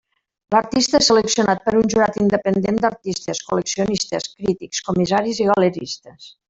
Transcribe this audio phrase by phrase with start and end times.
[0.53, 6.31] L'artista és seleccionat per un jurat independent d'artistes, col·leccionistes, crítics, comissaris i galeristes.